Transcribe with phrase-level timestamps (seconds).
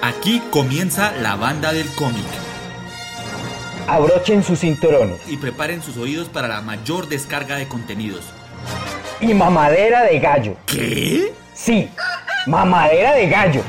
[0.00, 2.24] Aquí comienza la banda del cómic.
[3.88, 5.18] Abrochen sus cinturones.
[5.26, 8.24] Y preparen sus oídos para la mayor descarga de contenidos.
[9.20, 10.56] Y mamadera de gallo.
[10.66, 11.32] ¿Qué?
[11.52, 11.88] Sí,
[12.46, 13.62] mamadera de gallo.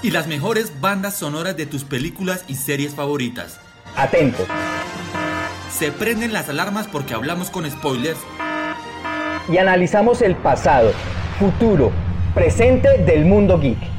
[0.00, 3.60] Y las mejores bandas sonoras de tus películas y series favoritas.
[3.94, 4.46] Atentos.
[5.70, 8.18] Se prenden las alarmas porque hablamos con spoilers.
[9.52, 10.92] Y analizamos el pasado,
[11.38, 11.92] futuro,
[12.34, 13.97] presente del mundo geek.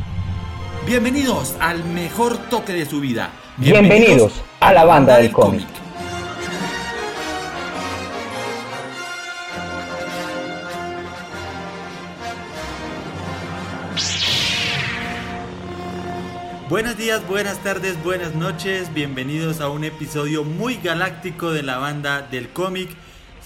[0.86, 3.32] Bienvenidos al mejor toque de su vida.
[3.58, 5.68] Bienvenidos, a la banda del cómic.
[16.70, 18.94] Buenos días, buenas tardes, buenas noches.
[18.94, 22.90] Bienvenidos a un episodio muy galáctico de la banda del cómic.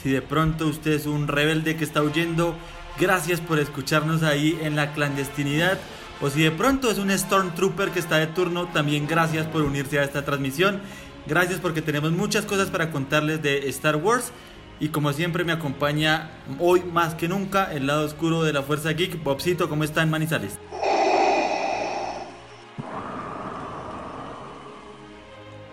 [0.01, 2.55] Si de pronto usted es un rebelde que está huyendo,
[2.99, 5.79] gracias por escucharnos ahí en la clandestinidad.
[6.23, 9.99] O si de pronto es un Stormtrooper que está de turno, también gracias por unirse
[9.99, 10.81] a esta transmisión.
[11.27, 14.31] Gracias porque tenemos muchas cosas para contarles de Star Wars.
[14.79, 18.93] Y como siempre me acompaña hoy más que nunca el lado oscuro de la Fuerza
[18.93, 19.21] Geek.
[19.21, 20.57] Bobcito, ¿cómo están Manizales?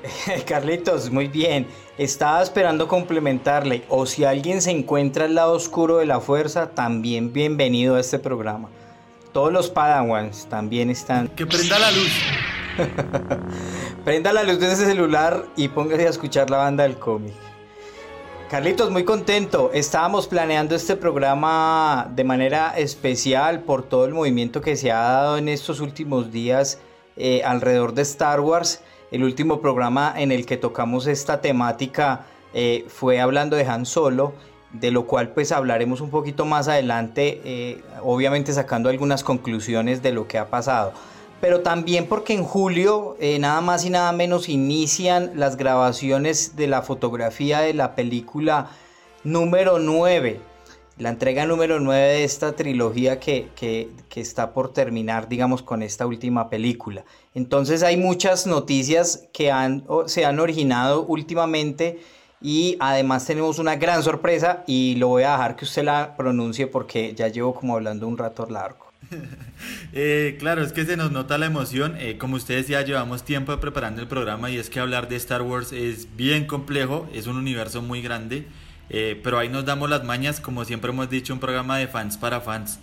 [0.49, 1.69] Carlitos, muy bien.
[1.97, 3.85] Estaba esperando complementarle.
[3.89, 8.19] O si alguien se encuentra al lado oscuro de la fuerza, también bienvenido a este
[8.19, 8.69] programa.
[9.33, 11.29] Todos los Padawans también están.
[11.29, 12.13] Que prenda la luz.
[14.05, 17.35] prenda la luz de ese celular y póngase a escuchar la banda del cómic.
[18.51, 19.71] Carlitos, muy contento.
[19.73, 25.39] Estábamos planeando este programa de manera especial por todo el movimiento que se ha dado
[25.39, 26.81] en estos últimos días
[27.17, 28.83] eh, alrededor de Star Wars.
[29.13, 34.35] El último programa en el que tocamos esta temática eh, fue hablando de Han Solo
[34.73, 40.13] de lo cual pues hablaremos un poquito más adelante, eh, obviamente sacando algunas conclusiones de
[40.13, 40.93] lo que ha pasado.
[41.41, 46.67] Pero también porque en julio eh, nada más y nada menos inician las grabaciones de
[46.67, 48.71] la fotografía de la película
[49.25, 50.41] número 9,
[50.99, 55.83] la entrega número 9 de esta trilogía que, que, que está por terminar, digamos, con
[55.83, 57.05] esta última película.
[57.35, 62.01] Entonces hay muchas noticias que han, se han originado últimamente
[62.43, 66.67] y además tenemos una gran sorpresa y lo voy a dejar que usted la pronuncie
[66.67, 68.91] porque ya llevo como hablando un rato largo.
[69.93, 71.97] Eh, claro, es que se nos nota la emoción.
[71.99, 75.43] Eh, como usted decía, llevamos tiempo preparando el programa y es que hablar de Star
[75.43, 78.47] Wars es bien complejo, es un universo muy grande,
[78.89, 82.17] eh, pero ahí nos damos las mañas, como siempre hemos dicho, un programa de fans
[82.17, 82.79] para fans.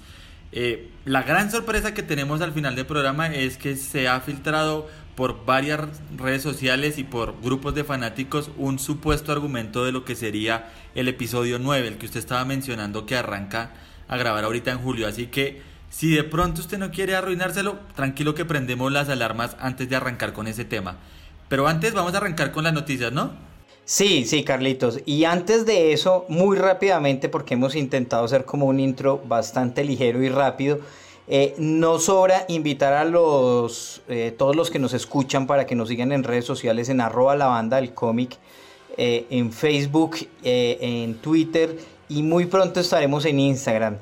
[1.06, 5.45] la gran sorpresa que tenemos al final del programa es que se ha filtrado por
[5.45, 5.79] varias
[6.16, 11.07] redes sociales y por grupos de fanáticos un supuesto argumento de lo que sería el
[11.07, 13.72] episodio 9, el que usted estaba mencionando que arranca
[14.07, 15.07] a grabar ahorita en julio.
[15.07, 19.89] Así que si de pronto usted no quiere arruinárselo, tranquilo que prendemos las alarmas antes
[19.89, 20.97] de arrancar con ese tema.
[21.49, 23.31] Pero antes vamos a arrancar con las noticias, ¿no?
[23.85, 24.99] Sí, sí, Carlitos.
[25.07, 30.22] Y antes de eso, muy rápidamente, porque hemos intentado hacer como un intro bastante ligero
[30.22, 30.79] y rápido,
[31.29, 35.89] eh, no sobra invitar a los eh, todos los que nos escuchan para que nos
[35.89, 38.38] sigan en redes sociales en arroba la banda del cómic,
[38.95, 41.77] eh, en Facebook, en Twitter
[42.07, 43.97] y muy pronto estaremos en Instagram.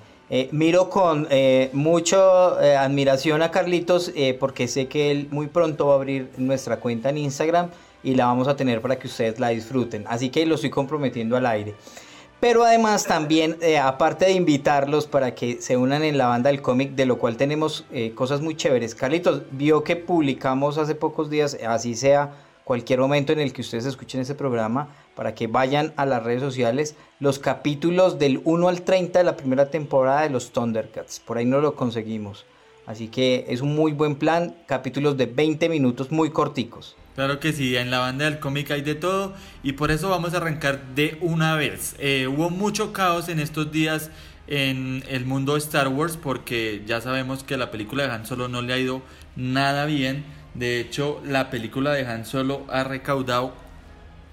[0.51, 1.27] miro con
[1.73, 7.09] mucha admiración a Carlitos porque sé que él muy pronto va a abrir nuestra cuenta
[7.09, 7.69] en Instagram
[8.03, 10.05] y la vamos a tener para que ustedes la disfruten.
[10.07, 11.73] Así que lo estoy comprometiendo al aire.
[12.45, 16.61] Pero además también, eh, aparte de invitarlos para que se unan en la banda del
[16.61, 18.93] cómic, de lo cual tenemos eh, cosas muy chéveres.
[18.93, 23.87] Carlitos, vio que publicamos hace pocos días, así sea cualquier momento en el que ustedes
[23.87, 28.83] escuchen este programa, para que vayan a las redes sociales, los capítulos del 1 al
[28.83, 31.19] 30 de la primera temporada de los Thundercats.
[31.21, 32.45] Por ahí no lo conseguimos.
[32.85, 36.95] Así que es un muy buen plan, capítulos de 20 minutos muy corticos.
[37.15, 40.33] Claro que sí, en la banda del cómic hay de todo y por eso vamos
[40.33, 41.95] a arrancar de una vez.
[41.97, 44.11] Eh, hubo mucho caos en estos días
[44.47, 48.47] en el mundo de Star Wars porque ya sabemos que la película de Han Solo
[48.47, 49.01] no le ha ido
[49.35, 50.25] nada bien.
[50.53, 53.53] De hecho, la película de Han Solo ha recaudado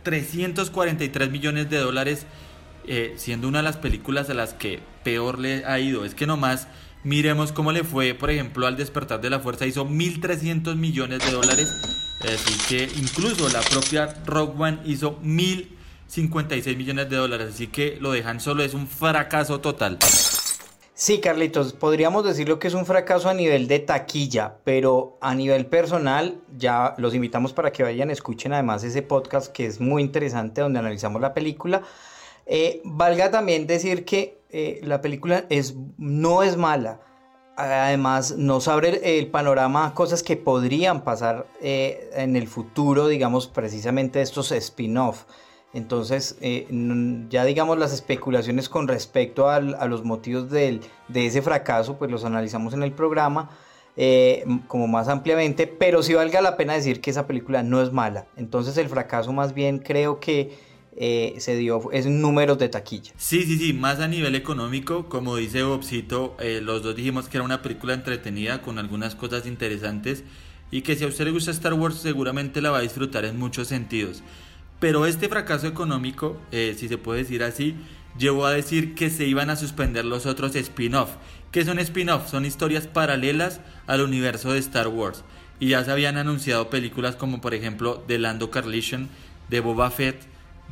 [0.03, 2.27] 343 millones de dólares,
[2.87, 6.05] eh, siendo una de las películas a las que peor le ha ido.
[6.05, 6.67] Es que nomás
[7.05, 11.33] Miremos cómo le fue, por ejemplo, al despertar de la fuerza, hizo 1.300 millones de
[11.33, 11.69] dólares.
[12.21, 17.55] Así que incluso la propia Rock One hizo 1.056 millones de dólares.
[17.55, 19.99] Así que lo dejan solo, es un fracaso total.
[20.95, 25.67] Sí, Carlitos, podríamos decirlo que es un fracaso a nivel de taquilla, pero a nivel
[25.67, 30.61] personal ya los invitamos para que vayan, escuchen además ese podcast que es muy interesante
[30.61, 31.83] donde analizamos la película.
[32.55, 37.01] Eh, valga también decir que eh, la película es, no es mala.
[37.57, 43.47] además nos abre el, panorama a cosas que podrían pasar eh, en el futuro, digamos,
[43.47, 45.25] precisamente estos spin-off.
[45.73, 46.37] Entonces,
[47.31, 50.81] ya digamos las especulaciones con respecto a los motivos de
[51.15, 53.49] ese fracaso, pues los analizamos en el programa
[54.69, 58.27] como más ampliamente, pero sí valga la pena decir que esa película no es mala.
[58.37, 63.13] Entonces el fracaso más bien creo que eh, se dio es números de taquilla.
[63.17, 67.45] Sí, sí, sí, más a nivel económico, como dice Bobcito, los dos dijimos que era
[67.45, 70.25] una película entretenida con algunas cosas interesantes
[70.73, 73.39] y que si a usted le gusta Star Wars seguramente la va a disfrutar en
[73.39, 74.23] muchos sentidos.
[74.81, 77.77] Pero este fracaso económico, eh, si se puede decir así,
[78.19, 81.11] llevó a decir que se iban a suspender los otros spin-off.
[81.53, 82.29] ¿Qué son spin-off?
[82.29, 85.25] Son historias paralelas al universo de Star Wars.
[85.61, 89.09] Y ya se habían anunciado películas como por ejemplo de Lando Carlisian,
[89.51, 90.17] de Boba Fett,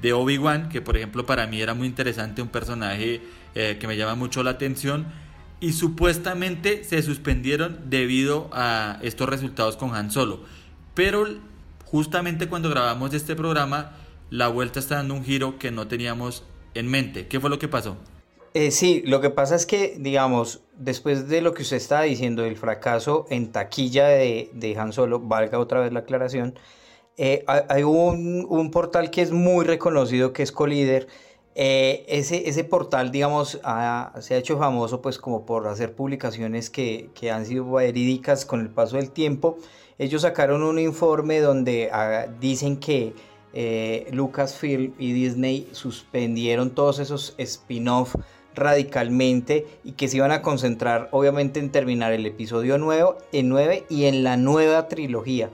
[0.00, 3.20] de Obi-Wan, que por ejemplo para mí era muy interesante, un personaje
[3.54, 5.06] eh, que me llama mucho la atención.
[5.60, 10.40] Y supuestamente se suspendieron debido a estos resultados con Han Solo.
[10.94, 11.26] Pero
[11.84, 13.92] justamente cuando grabamos este programa,
[14.30, 16.44] la vuelta está dando un giro que no teníamos
[16.74, 17.26] en mente.
[17.26, 17.96] ¿Qué fue lo que pasó?
[18.54, 22.42] Eh, sí, lo que pasa es que, digamos, después de lo que usted estaba diciendo,
[22.42, 26.58] del fracaso en taquilla de, de Han Solo, valga otra vez la aclaración,
[27.22, 31.06] eh, hay un, portal que es muy reconocido, que es Collider.
[31.54, 33.60] Eh, ese, portal, digamos,
[34.20, 38.70] se ha hecho famoso pues como por hacer publicaciones que, han sido verídicas con el
[38.70, 39.58] paso del tiempo
[40.00, 43.12] ellos sacaron un informe donde ah, dicen que
[43.52, 48.16] eh, Lucasfilm y Disney suspendieron todos esos spin-off
[48.54, 53.84] radicalmente y que se iban a concentrar obviamente en terminar el episodio 9, en 9
[53.90, 55.50] y en la nueva trilogía.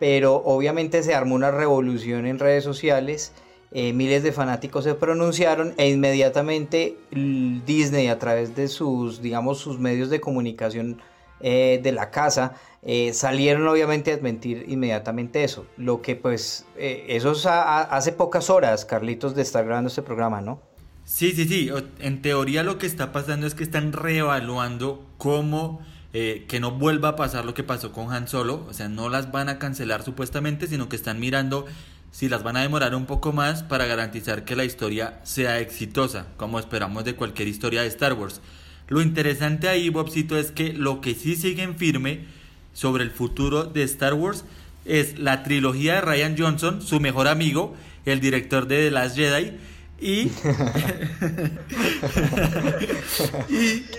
[0.00, 3.32] Pero obviamente se armó una revolución en redes sociales,
[3.72, 9.78] eh, miles de fanáticos se pronunciaron e inmediatamente Disney a través de sus, digamos, sus
[9.78, 11.00] medios de comunicación
[11.40, 15.66] eh, de la casa eh, salieron obviamente a desmentir inmediatamente eso.
[15.76, 20.60] Lo que pues, eso es hace pocas horas, Carlitos, de estar grabando este programa, ¿no?
[21.04, 21.70] Sí, sí, sí.
[22.00, 25.80] En teoría lo que está pasando es que están reevaluando cómo
[26.12, 28.66] eh, que no vuelva a pasar lo que pasó con Han Solo.
[28.68, 31.66] O sea, no las van a cancelar supuestamente, sino que están mirando
[32.10, 36.26] si las van a demorar un poco más para garantizar que la historia sea exitosa,
[36.36, 38.40] como esperamos de cualquier historia de Star Wars.
[38.88, 42.24] Lo interesante ahí, Bobcito, es que lo que sí sigue en firme
[42.72, 44.44] sobre el futuro de Star Wars
[44.84, 49.52] es la trilogía de Ryan Johnson, su mejor amigo, el director de The Last Jedi,
[50.00, 50.30] y,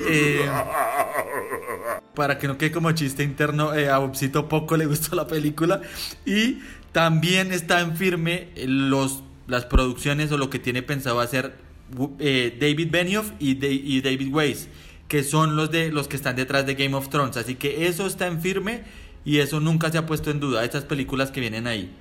[0.08, 0.50] eh,
[2.16, 5.82] para que no quede como chiste interno, eh, a Bobcito poco le gustó la película,
[6.26, 6.60] y
[6.92, 11.56] también está en firme los, las producciones o lo que tiene pensado hacer
[12.20, 14.68] eh, David Benioff y, y David Weiss
[15.12, 17.36] que son los de los que están detrás de Game of Thrones.
[17.36, 18.84] Así que eso está en firme
[19.26, 22.01] y eso nunca se ha puesto en duda, estas películas que vienen ahí.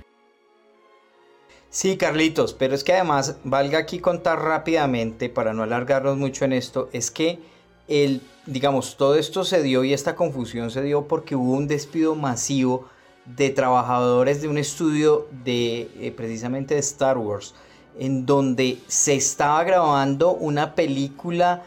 [1.71, 6.53] Sí, Carlitos, pero es que además valga aquí contar rápidamente para no alargarnos mucho en
[6.53, 7.39] esto, es que
[7.87, 12.15] el digamos, todo esto se dio y esta confusión se dio porque hubo un despido
[12.15, 12.87] masivo
[13.25, 17.53] de trabajadores de un estudio de eh, precisamente de Star Wars
[17.99, 21.63] en donde se estaba grabando una película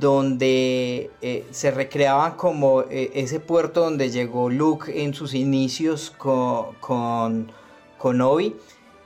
[0.00, 6.74] donde eh, se recreaba como eh, ese puerto donde llegó Luke en sus inicios con,
[6.80, 7.52] con,
[7.98, 8.56] con Obi,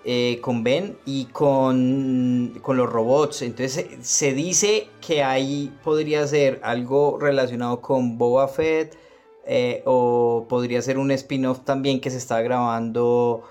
[0.05, 3.43] eh, con Ben y con, con, los robots.
[3.43, 8.97] Entonces se dice que ahí podría ser algo relacionado con Boba Fett
[9.85, 13.43] o podría ser un spin-off también que se está grabando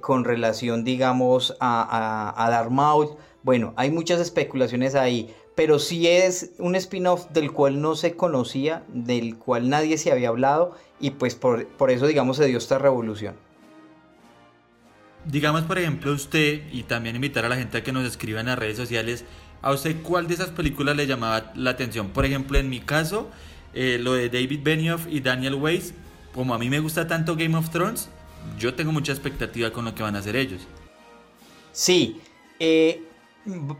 [0.00, 3.08] con relación, digamos, a, a, a Darth Maul.
[3.42, 8.82] Bueno, hay muchas especulaciones ahí pero sí es un spin-off del cual no se conocía,
[8.88, 13.34] del cual nadie se había hablado y pues por, eso digamos se dio esta revolución.
[15.24, 18.46] Digamos por ejemplo usted y también invitar a la gente a que nos escriba en
[18.46, 19.24] las redes sociales,
[19.62, 22.08] a usted cuál de esas películas le llamaba la atención.
[22.08, 23.28] Por ejemplo en mi caso,
[23.74, 25.94] eh, lo de David Benioff y Daniel Weiss,
[26.34, 28.08] como a mí me gusta tanto Game of Thrones,
[28.58, 30.66] yo tengo mucha expectativa con lo que van a hacer ellos.
[31.72, 32.20] Sí,
[32.58, 33.02] eh,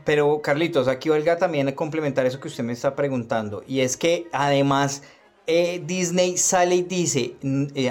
[0.04, 3.64] pero Carlitos, aquí valga también complementar eso que usted me está preguntando.
[3.66, 5.02] Y es que además
[5.47, 7.35] eh, Disney sale y dice,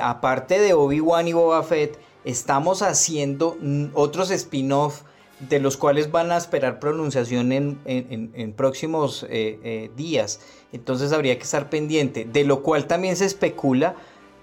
[0.02, 3.58] aparte de Obi-Wan y Boba Fett, estamos haciendo
[3.94, 5.04] otros spin-off
[5.40, 10.42] de los cuales van a esperar pronunciación en, próximos eh, días.
[10.74, 12.26] Entonces habría que estar pendiente.
[12.26, 13.96] De lo cual también se especula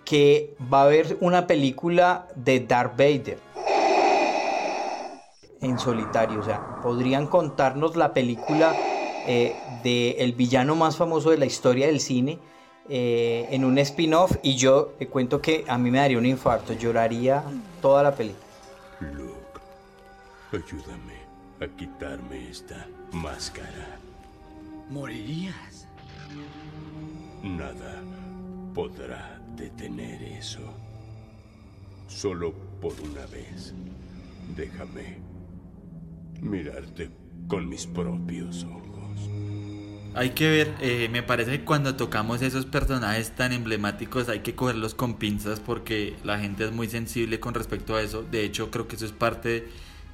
[0.04, 3.38] que va a haber una película de Darth Vader
[5.60, 6.40] en solitario.
[6.40, 8.74] O sea, podrían contarnos la película
[9.26, 12.38] eh, del villano más famoso de la historia del cine
[12.88, 16.72] eh, en un spin-off y yo te cuento que a mí me daría un infarto,
[16.72, 17.42] lloraría
[17.82, 18.44] toda la película.
[19.00, 19.60] Luke,
[20.52, 21.16] ayúdame
[21.60, 23.98] a quitarme esta máscara.
[24.90, 25.88] Morirías.
[27.42, 28.02] Nada
[28.74, 30.60] podrá detener eso.
[32.06, 33.74] Solo por una vez.
[34.56, 35.18] Déjame
[36.40, 37.10] mirarte
[37.48, 39.30] con mis propios ojos.
[40.16, 44.54] Hay que ver, eh, me parece que cuando tocamos esos personajes tan emblemáticos hay que
[44.54, 48.22] cogerlos con pinzas porque la gente es muy sensible con respecto a eso.
[48.22, 49.68] De hecho, creo que eso es parte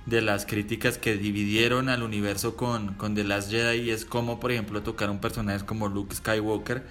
[0.06, 4.40] de las críticas que dividieron al universo con, con The Last Jedi y es como,
[4.40, 6.82] por ejemplo, tocar un personaje como Luke Skywalker.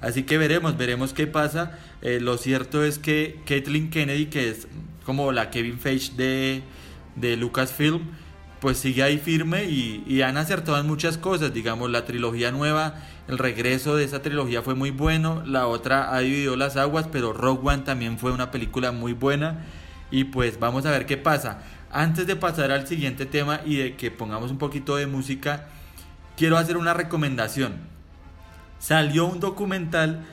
[0.00, 1.78] Así que veremos, veremos qué pasa.
[2.00, 4.68] Eh, lo cierto es que Kathleen Kennedy, que es
[5.04, 6.62] como la Kevin Feige de,
[7.16, 8.00] de Lucasfilm,
[8.64, 11.52] pues sigue ahí firme y, han acertado en muchas cosas.
[11.52, 12.94] Digamos, la trilogía nueva,
[13.28, 15.42] el regreso de esa trilogía fue muy bueno.
[15.44, 19.66] La otra ha dividido las aguas, pero Rogue One también fue una película muy buena.
[20.10, 21.58] Y pues vamos a ver qué pasa.
[21.90, 25.66] Antes de pasar al siguiente tema y de que pongamos un poquito de música,
[26.34, 27.74] quiero hacer una recomendación.
[28.78, 30.24] Salió un documental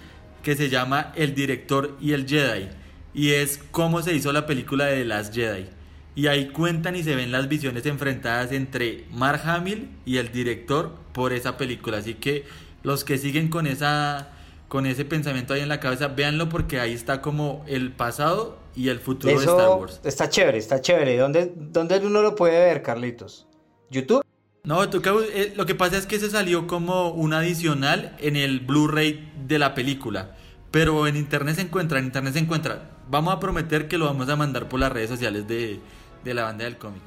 [0.41, 2.69] que se llama El director y el Jedi.
[3.13, 5.80] Y es cómo se hizo la película de Last Jedi
[6.15, 10.93] y ahí cuentan y se ven las visiones enfrentadas entre Mark Hamill y el director
[11.13, 11.97] por esa película.
[11.97, 12.45] Así que
[12.83, 14.29] los que siguen con esa
[14.67, 18.87] con ese pensamiento ahí en la cabeza, véanlo porque ahí está como el pasado y
[18.87, 19.99] el futuro de Star Wars.
[20.05, 21.17] Está chévere, está chévere.
[21.17, 23.47] ¿Dónde, ¿Dónde uno lo puede ver, Carlitos?
[23.89, 24.23] ¿YouTube?
[24.63, 29.33] No, eh, lo que pasa es que se salió como un adicional en el Blu-ray
[29.45, 30.37] de la película.
[30.71, 32.91] Pero en internet se encuentra, en internet se encuentra.
[33.09, 35.81] Vamos a prometer que lo vamos a mandar por las redes sociales de,
[36.23, 37.01] de la banda del cómic.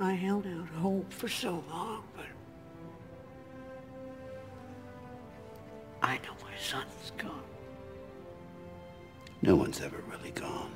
[0.00, 2.26] I held out hope for so long, but
[6.02, 7.44] I know my son's gone.
[9.42, 10.70] No one's ever really gone.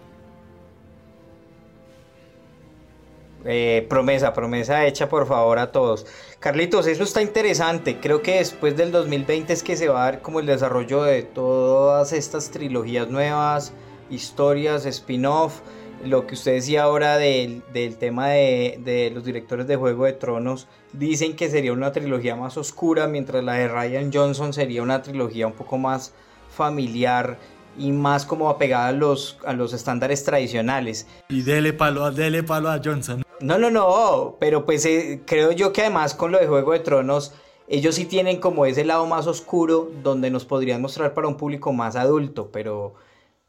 [3.46, 6.06] Eh, promesa, promesa hecha por favor a todos.
[6.40, 8.00] Carlitos, eso está interesante.
[8.00, 11.22] Creo que después del 2020 es que se va a dar como el desarrollo de
[11.22, 13.72] todas estas trilogías nuevas,
[14.08, 15.60] historias, spin-off
[16.04, 17.62] lo que usted decía ahora del,
[17.98, 23.06] tema de, los directores de Juego de Tronos, dicen que sería una trilogía más oscura,
[23.06, 26.12] mientras la de Ryan Johnson sería una trilogía un poco más
[26.54, 27.38] familiar
[27.76, 31.06] y más como apegada a los, a los estándares tradicionales.
[31.28, 33.24] Y dele palo, dele palo a Johnson.
[33.40, 36.78] No, no, no, pero pues eh, creo yo que además con lo de Juego de
[36.80, 37.34] Tronos,
[37.66, 41.72] ellos sí tienen como ese lado más oscuro donde nos podrían mostrar para un público
[41.72, 42.94] más adulto, pero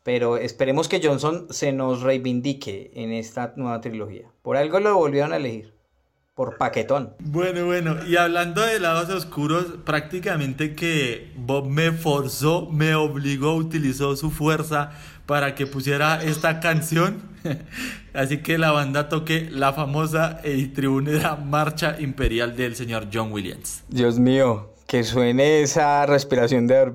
[0.05, 4.27] pero esperemos que Johnson se nos reivindique en esta nueva trilogía.
[4.43, 5.73] Por algo lo volvieron a elegir.
[6.35, 7.15] Por paquetón.
[7.17, 14.15] Bueno, bueno, y hablando de lados oscuros, prácticamente que Bob me forzó, me obligó, utilizó
[14.15, 14.91] su fuerza
[15.25, 17.23] para que pusiera esta canción.
[18.13, 23.83] Así que la banda toque la famosa y tribunera marcha imperial del señor John Williams.
[23.87, 26.93] Dios mío, que suene esa respiración de Darth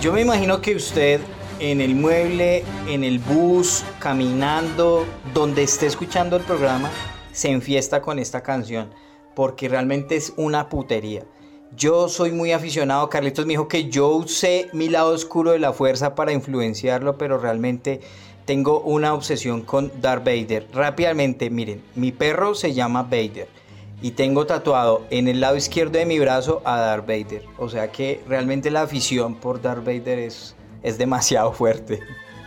[0.00, 1.20] Yo me imagino que usted
[1.58, 5.04] en el mueble, en el bus, caminando,
[5.34, 6.90] donde esté escuchando el programa,
[7.32, 8.88] se enfiesta con esta canción,
[9.36, 11.26] porque realmente es una putería.
[11.76, 15.74] Yo soy muy aficionado, Carlitos me dijo que yo usé mi lado oscuro de la
[15.74, 18.00] fuerza para influenciarlo, pero realmente
[18.46, 20.66] tengo una obsesión con Darth Vader.
[20.72, 23.59] Rápidamente, miren, mi perro se llama Vader
[24.02, 27.44] y tengo tatuado en el lado izquierdo de mi brazo a Darth Vader.
[27.58, 32.00] O sea que realmente la afición por Darth Vader es, es demasiado fuerte.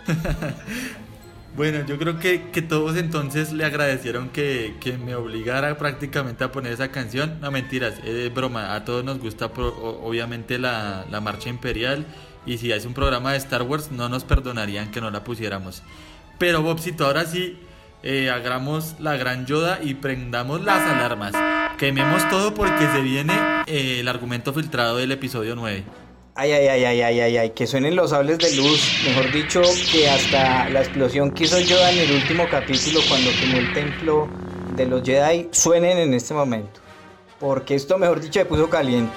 [1.56, 4.74] bueno, yo creo que, todos entonces le agradecieron que,
[5.06, 7.40] me obligara prácticamente a poner esa canción.
[7.40, 8.74] No mentiras, es broma.
[8.74, 12.06] A todos nos gusta obviamente la, la marcha imperial.
[12.46, 15.84] Y si hace un programa de Star Wars, no nos perdonarían que no la pusiéramos.
[16.40, 17.58] Pero Bobcito, ahora sí,
[18.04, 21.34] eh, hagamos la gran Yoda y prendamos las alarmas.
[21.78, 23.34] Quememos todo porque se viene
[23.66, 25.84] eh, el argumento filtrado del episodio 9.
[26.36, 29.62] Ay, ay, ay, ay, ay, ay, ay, que suenen los sables de luz, mejor dicho,
[29.92, 34.28] que hasta la explosión que hizo Yoda en el último capítulo cuando quemó el templo
[34.76, 36.82] de los Jedi suenen en este momento.
[37.40, 39.14] Porque esto, mejor dicho, se puso caliente.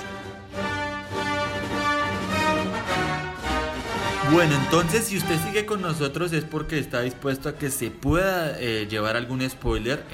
[4.33, 8.59] Bueno, entonces si usted sigue con nosotros es porque está dispuesto a que se pueda
[8.59, 10.05] eh, llevar algún spoiler.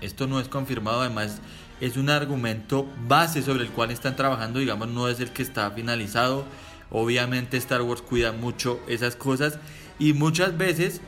[0.00, 1.40] esto no es confirmado, además
[1.80, 5.70] es un argumento base sobre el cual están trabajando, digamos, no es el que está
[5.70, 6.44] finalizado.
[6.90, 9.58] Obviamente Star Wars cuida mucho esas cosas
[9.98, 11.00] y muchas veces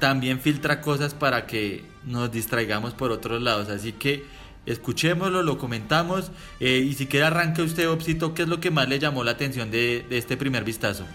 [0.00, 3.68] también filtra cosas para que nos distraigamos por otros lados.
[3.68, 4.24] Así que
[4.66, 8.88] escuchémoslo, lo comentamos eh, y si quiere arranque usted, Opsito, ¿qué es lo que más
[8.88, 11.06] le llamó la atención de, de este primer vistazo?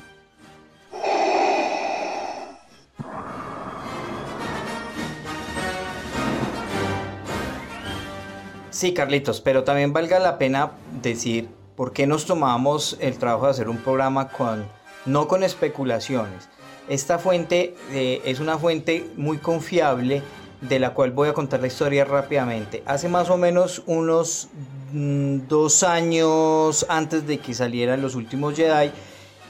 [8.76, 13.52] Sí, Carlitos, pero también valga la pena decir por qué nos tomamos el trabajo de
[13.52, 14.66] hacer un programa con
[15.06, 16.50] no con especulaciones.
[16.90, 20.22] Esta fuente eh, es una fuente muy confiable
[20.60, 22.84] de la cual voy a contar la historia rápidamente.
[22.86, 24.50] Hace más o menos unos
[24.92, 28.92] mm, dos años antes de que salieran los últimos Jedi,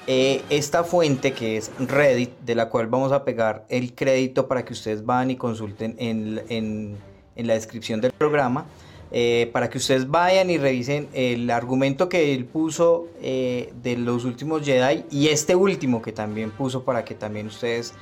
[0.06, 4.64] eh, esta fuente que es Reddit, de la cual vamos a pegar el crédito para
[4.64, 8.68] que ustedes van y consulten en, en la descripción del programa,
[9.12, 14.26] eh, para que ustedes vayan y revisen el argumento que él puso eh, de los
[14.26, 17.94] últimos Jedi y este último que también puso para que también ustedes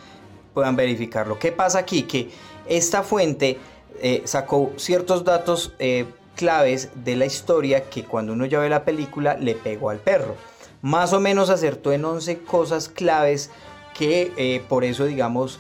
[0.54, 1.38] puedan verificarlo.
[1.38, 2.04] ¿Qué pasa aquí?
[2.04, 2.30] Que
[2.68, 3.58] esta fuente
[4.02, 5.74] eh, sacó ciertos datos
[6.36, 10.36] claves de la historia que cuando uno ya ve la película le pegó al perro.
[10.82, 13.52] Más o menos acertó en 11 cosas claves
[13.94, 15.60] que por eso digamos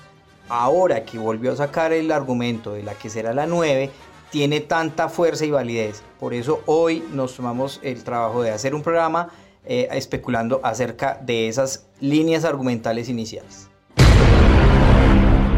[0.49, 3.91] ahora que volvió a sacar el argumento de la que será la 9
[4.33, 6.01] tiene tanta fuerza y validez.
[6.19, 9.29] Por eso hoy nos tomamos el trabajo de hacer un programa
[9.63, 13.69] eh, especulando acerca de esas líneas argumentales iniciales.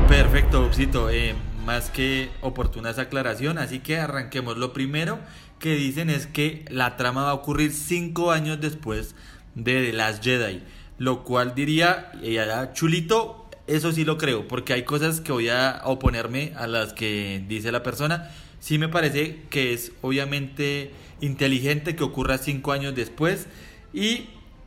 [0.10, 1.10] Perfecto, Upsito.
[1.10, 1.36] Eh,
[1.66, 4.58] más que oportuna esa aclaración, así que arranquemos.
[4.58, 5.20] Lo primero
[5.58, 9.16] que dicen es que la trama va a ocurrir cinco años después
[9.56, 10.64] de The Last Jedi,
[10.98, 12.36] lo cual diría, y
[12.74, 17.42] chulito, eso sí lo creo, porque hay cosas que voy a oponerme a las que
[17.48, 18.30] dice la persona,
[18.66, 20.90] sí me parece que es obviamente
[21.22, 23.46] inteligente que ocurra cinco años después
[23.94, 24.26] y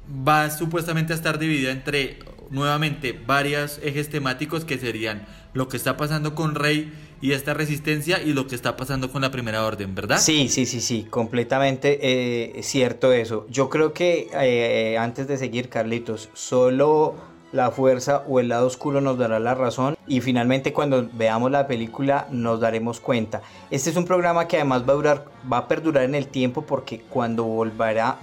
[0.08, 5.96] va supuestamente a estar dividida entre nuevamente varios ejes temáticos que serían lo que está
[5.96, 9.96] pasando con Rey y esta resistencia y lo que está pasando con la primera orden,
[9.96, 10.20] ¿verdad?
[10.20, 13.48] Sí, sí, sí, sí, completamente eh, cierto eso.
[13.50, 17.16] Yo creo que eh, antes de seguir, Carlitos, solo
[17.52, 21.66] la fuerza o el lado oscuro nos dará la razón y finalmente cuando veamos la
[21.66, 23.42] película nos daremos cuenta.
[23.70, 26.62] Este es un programa que además va a durar, va a perdurar en el tiempo
[26.62, 28.18] porque cuando volverá,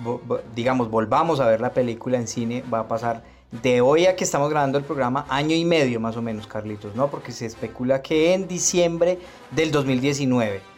[0.55, 3.23] digamos, volvamos a ver la película en cine va a pasar
[3.63, 6.95] de hoy a que estamos grabando el programa año y medio más o menos, Carlitos,
[6.95, 7.07] ¿no?
[7.07, 9.19] Porque se especula que en diciembre
[9.51, 10.74] del 2019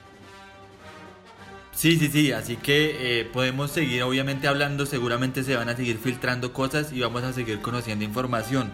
[1.78, 6.00] Sí, sí, sí, así que eh, podemos seguir obviamente hablando, seguramente se van a seguir
[6.00, 8.72] filtrando cosas y vamos a seguir conociendo información.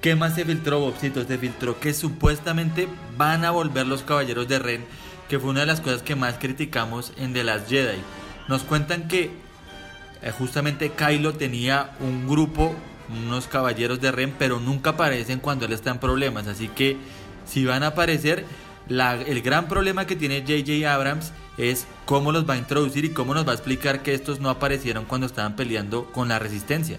[0.00, 1.24] ¿Qué más se filtró, Bobcito?
[1.24, 2.86] Se filtró que supuestamente
[3.18, 4.84] van a volver los Caballeros de Ren,
[5.28, 7.98] que fue una de las cosas que más criticamos en The Last Jedi.
[8.46, 9.32] Nos cuentan que
[10.22, 12.72] eh, justamente Kylo tenía un grupo,
[13.08, 16.98] unos Caballeros de Ren, pero nunca aparecen cuando él está en problemas, así que
[17.46, 18.44] si van a aparecer,
[18.88, 23.34] el gran problema que tiene JJ Abrams es cómo los va a introducir y cómo
[23.34, 26.98] nos va a explicar que estos no aparecieron cuando estaban peleando con la resistencia.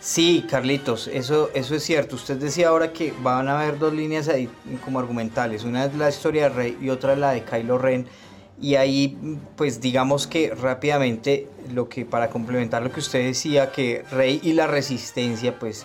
[0.00, 2.16] Sí, Carlitos, eso, eso es cierto.
[2.16, 4.48] Usted decía ahora que van a haber dos líneas ahí
[4.82, 5.64] como argumentales.
[5.64, 8.06] Una es la historia de Rey y otra la de Kylo Ren.
[8.58, 9.18] Y ahí,
[9.56, 14.54] pues digamos que rápidamente, lo que para complementar lo que usted decía, que Rey y
[14.54, 15.84] la resistencia, pues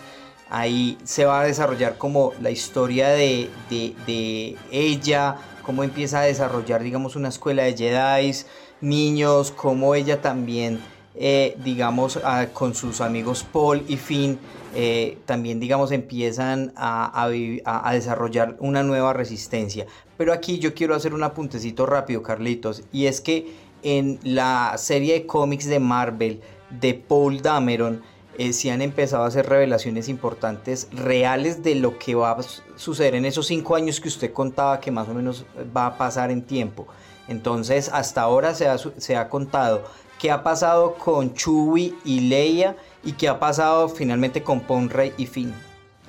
[0.50, 6.82] ahí se va a desarrollar como la historia de, de, ella, cómo empieza a desarrollar,
[6.82, 8.32] digamos, una escuela de Jedi,
[8.80, 10.80] niños, cómo ella también,
[11.14, 12.20] eh, digamos,
[12.52, 14.38] con sus amigos Paul y Finn,
[14.74, 17.24] eh, también, digamos, empiezan a,
[17.64, 19.86] a, desarrollar una nueva resistencia.
[20.16, 25.14] Pero aquí yo quiero hacer un apuntecito rápido, Carlitos, y es que en la serie
[25.14, 28.02] de cómics de Marvel de Paul Dameron,
[28.38, 32.42] eh, se han empezado a hacer revelaciones importantes, reales de lo que va a
[32.76, 35.44] suceder en esos cinco años que usted contaba que más o menos
[35.76, 36.86] va a pasar en tiempo.
[37.28, 39.84] Entonces, hasta ahora se ha, se ha contado
[40.18, 45.26] qué ha pasado con Chewie y Leia y qué ha pasado finalmente con Ponrey y
[45.26, 45.54] Finn.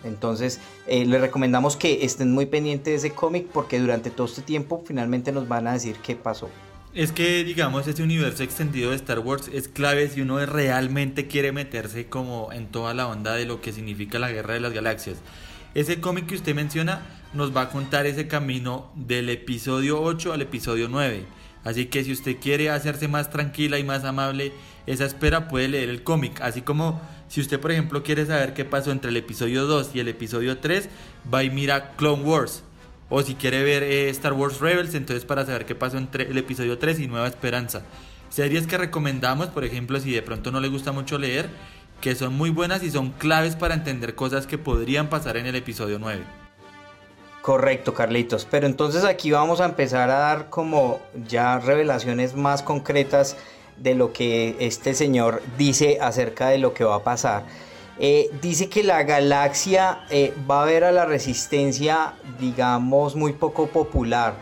[0.04, 4.42] Entonces, eh, les recomendamos que estén muy pendientes de ese cómic porque durante todo este
[4.42, 6.50] tiempo finalmente nos van a decir qué pasó.
[6.98, 11.52] Es que, digamos, ese universo extendido de Star Wars es clave si uno realmente quiere
[11.52, 15.18] meterse como en toda la onda de lo que significa la Guerra de las Galaxias.
[15.76, 17.06] Ese cómic que usted menciona
[17.36, 21.24] nos va a contar ese camino del episodio 8 al episodio 9.
[21.64, 24.52] Así que si usted quiere hacerse más tranquila y más amable
[24.88, 26.42] esa espera, puede leer el cómic.
[26.42, 30.00] Así como si usted, por ejemplo, quiere saber qué pasó entre el episodio 2 y
[30.00, 30.90] el episodio 3,
[31.32, 32.64] va y mira Clone Wars.
[33.10, 36.38] O si quiere ver eh, Star Wars Rebels, entonces para saber qué pasó entre el
[36.38, 37.84] episodio 3 y Nueva Esperanza.
[38.30, 41.50] Series que recomendamos, por ejemplo, si de pronto no le gusta mucho leer,
[42.02, 45.56] que son muy buenas y son claves para entender cosas que podrían pasar en el
[45.56, 46.24] episodio 9.
[47.42, 48.46] Correcto, Carlitos.
[48.50, 53.38] Pero entonces aquí vamos a empezar a dar como ya revelaciones más concretas
[53.78, 57.46] de lo que este señor dice acerca de lo que va a pasar.
[58.00, 63.68] Eh, dice que la galaxia eh, va a ver a la resistencia, digamos, muy poco
[63.68, 64.36] popular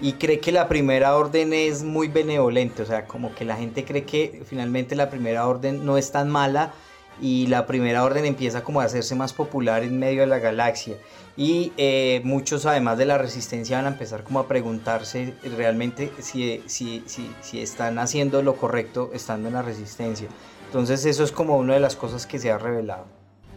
[0.00, 3.84] y cree que la primera orden es muy benevolente, o sea, como que la gente
[3.84, 6.72] cree que finalmente la primera orden no es tan mala
[7.20, 10.96] y la primera orden empieza como a hacerse más popular en medio de la galaxia
[11.36, 16.62] y eh, muchos además de la resistencia van a empezar como a preguntarse realmente si,
[16.66, 20.28] si, si, si están haciendo lo correcto estando en la resistencia.
[20.66, 23.06] Entonces eso es como una de las cosas que se ha revelado.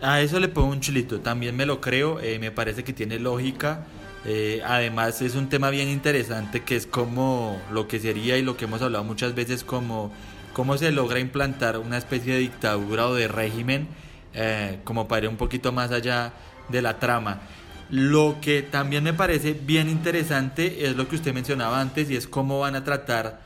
[0.02, 3.20] A eso le pongo un chilito, también me lo creo, eh, me parece que tiene
[3.20, 3.86] lógica.
[4.26, 8.58] Eh, además es un tema bien interesante que es como lo que sería y lo
[8.58, 10.12] que hemos hablado muchas veces como
[10.54, 13.88] cómo se logra implantar una especie de dictadura o de régimen
[14.34, 16.34] eh, como para ir un poquito más allá
[16.70, 17.42] de la trama.
[17.90, 22.28] Lo que también me parece bien interesante es lo que usted mencionaba antes y es
[22.28, 23.42] cómo van a tratar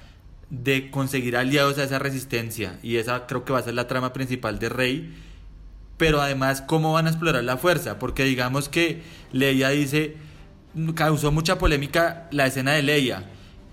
[0.53, 2.77] de conseguir aliados a esa resistencia.
[2.83, 5.17] Y esa creo que va a ser la trama principal de Rey.
[5.97, 10.15] Pero además cómo van a explorar la fuerza porque digamos que Leia dice
[10.95, 13.23] causó mucha polémica la escena de Leia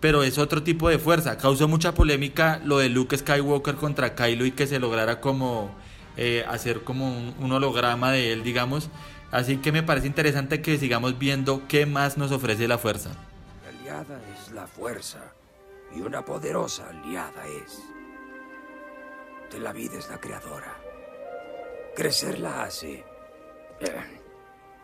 [0.01, 1.37] pero es otro tipo de fuerza.
[1.37, 5.75] Causó mucha polémica lo de Luke Skywalker contra Kylo y que se lograra como
[6.17, 8.89] eh, hacer como un, un holograma de él digamos.
[9.31, 13.11] Así que me parece interesante que sigamos viendo qué más nos ofrece la fuerza.
[13.69, 15.33] Aliada es la fuerza
[15.95, 17.83] y una poderosa aliada es.
[19.51, 20.77] De la vida es la creadora.
[21.95, 23.05] Crecer la hace.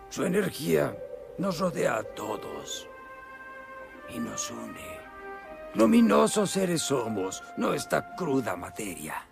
[0.09, 0.97] Su energía
[1.39, 2.89] nos rodea a todos
[4.09, 5.07] y nos une.
[5.75, 9.27] Luminosos seres somos, no esta cruda materia.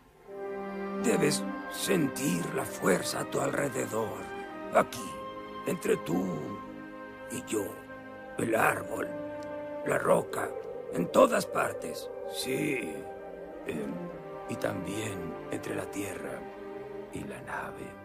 [1.03, 4.19] Debes sentir la fuerza a tu alrededor,
[4.75, 5.11] aquí,
[5.67, 6.39] entre tú
[7.31, 7.65] y yo,
[8.39, 9.09] el árbol,
[9.87, 10.51] la roca,
[10.95, 12.09] en todas partes.
[12.33, 12.79] Sí.
[13.67, 13.87] Eh,
[14.49, 15.13] y también
[15.51, 16.39] entre la Tierra
[17.13, 18.05] y la nave.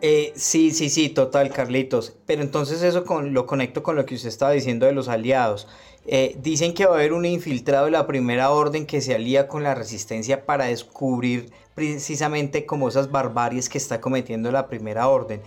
[0.00, 2.16] Eh, sí, sí, sí, total, Carlitos.
[2.26, 5.68] Pero entonces eso con, lo conecto con lo que usted estaba diciendo de los aliados.
[6.06, 9.46] Eh, dicen que va a haber un infiltrado de la primera orden que se alía
[9.46, 15.40] con la resistencia para descubrir precisamente como esas barbaries que está cometiendo la primera orden.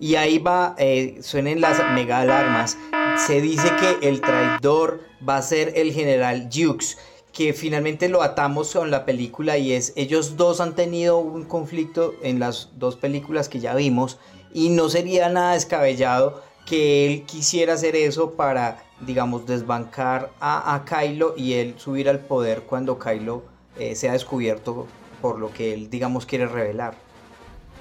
[0.00, 2.78] Y ahí va, eh, suenen las mega alarmas.
[3.26, 6.98] Se dice que el traidor va a ser el general Jukes,
[7.32, 12.14] que finalmente lo atamos con la película y es, ellos dos han tenido un conflicto
[12.22, 14.18] en las dos películas que ya vimos
[14.52, 21.34] y no sería nada descabellado que él quisiera hacer eso para, digamos, desbancar a, Kylo
[21.36, 23.42] y él subir al poder cuando Kylo
[23.78, 24.86] eh, sea descubierto
[25.22, 27.07] por lo que él, digamos, quiere revelar.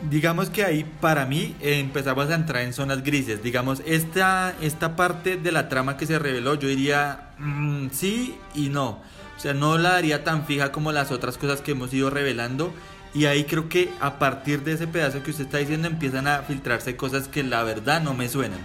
[0.01, 3.41] Digamos que ahí para mí eh, empezamos a entrar en zonas grises.
[3.41, 8.69] Digamos, esta, esta parte de la trama que se reveló, yo diría mm, sí y
[8.69, 9.01] no.
[9.35, 12.73] O sea, no la daría tan fija como las otras cosas que hemos ido revelando.
[13.13, 16.43] Y ahí creo que a partir de ese pedazo que usted está diciendo empiezan a
[16.43, 18.59] filtrarse cosas que la verdad no me suenan.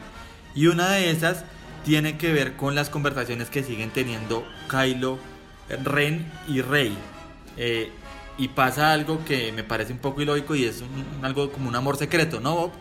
[0.55, 1.45] Y una de esas
[1.85, 5.19] tiene que ver con las conversaciones que siguen teniendo Kylo,
[5.85, 6.97] Ren y Rey.
[7.57, 7.91] Eh,
[8.39, 10.83] y pasa algo que me parece un poco ilógico y es
[11.23, 12.73] algo como un amor secreto, ¿no, Bob?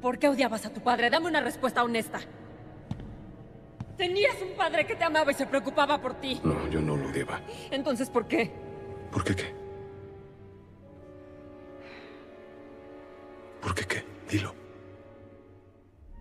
[0.00, 1.10] ¿Por qué odiabas a tu padre?
[1.10, 2.20] Dame una respuesta honesta.
[3.96, 6.40] Tenías un padre que te amaba y se preocupaba por ti.
[6.42, 7.40] No, yo no lo odiaba.
[7.70, 8.52] Entonces, ¿por qué?
[9.12, 9.54] ¿Por qué qué?
[13.60, 14.04] ¿Por qué qué?
[14.28, 14.54] Dilo.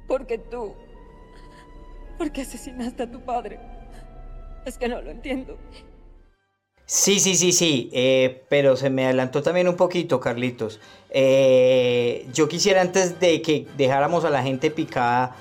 [0.07, 0.75] Porque tú...
[2.17, 3.59] ¿Por qué asesinaste a tu padre?
[4.63, 5.57] Es que no lo entiendo.
[6.93, 10.81] Sí, sí, sí, sí, eh, pero se me adelantó también un poquito, Carlitos.
[11.09, 15.33] Eh, yo quisiera antes de que dejáramos a la gente picada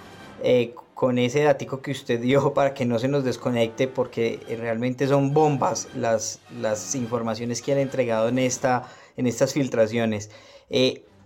[0.45, 5.09] eh, con ese datico que usted dio para que no se nos desconecte, porque realmente
[5.09, 10.31] son bombas las, las informaciones que han entregado en, esta, en estas filtraciones.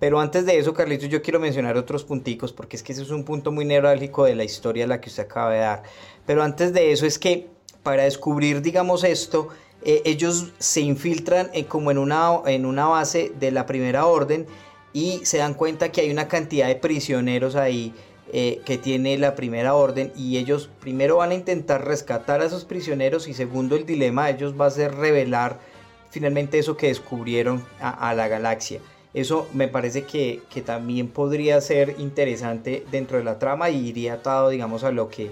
[0.00, 3.10] pero antes de eso, Carlitos, yo quiero mencionar otros punticos, porque es que ese es
[3.10, 5.82] un punto muy neurálgico de la historia la que usted acaba de dar.
[6.24, 7.48] Pero antes de eso es que
[7.82, 9.50] para descubrir, digamos, esto,
[9.84, 14.46] eh, ellos se infiltran eh, como en una, en una base de la Primera Orden
[14.94, 17.92] y se dan cuenta que hay una cantidad de prisioneros ahí
[18.32, 22.64] eh, que tiene la Primera Orden y ellos primero van a intentar rescatar a esos
[22.64, 25.60] prisioneros y segundo el dilema de ellos va a ser revelar
[26.08, 28.80] finalmente eso que descubrieron a, la galaxia.
[29.12, 34.14] Eso me parece que, que, también podría ser interesante dentro de la trama y iría
[34.14, 35.30] atado, digamos, a lo que,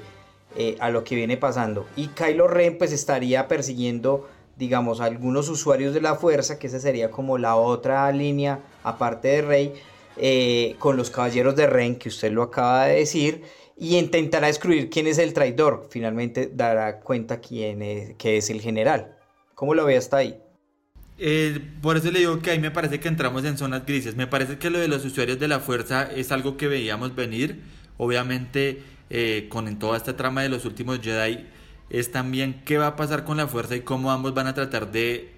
[0.80, 1.86] a lo que viene pasando.
[1.94, 4.28] Y Kylo Ren pues estaría persiguiendo
[4.62, 9.42] digamos, algunos usuarios de la fuerza, que esa sería como la otra línea aparte de
[9.42, 9.72] Rey,
[10.16, 13.42] eh, con los caballeros de Ren, que usted lo acaba de decir,
[13.76, 15.88] y intentará descubrir quién es el traidor.
[15.90, 19.16] Finalmente dará cuenta quién es, que es el general.
[19.56, 20.38] ¿Cómo lo ve hasta ahí?
[21.18, 24.14] Eh, por eso le digo que ahí me parece que entramos en zonas grises.
[24.14, 27.62] Me parece que lo de los usuarios de la fuerza es algo que veíamos venir.
[27.96, 31.48] Obviamente, eh, con toda esta trama de los últimos Jedi,
[31.92, 34.90] es también qué va a pasar con la fuerza y cómo ambos van a tratar
[34.90, 35.30] de